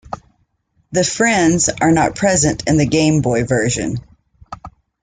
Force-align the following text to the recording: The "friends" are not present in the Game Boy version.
The 0.91 1.03
"friends" 1.03 1.69
are 1.69 1.91
not 1.91 2.15
present 2.15 2.63
in 2.67 2.77
the 2.77 2.87
Game 2.87 3.21
Boy 3.21 3.43
version. 3.43 3.97